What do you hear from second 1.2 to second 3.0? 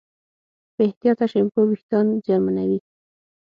شیمپو وېښتيان زیانمنوي.